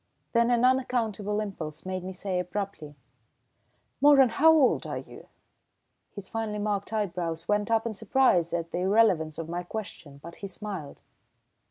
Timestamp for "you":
4.97-5.27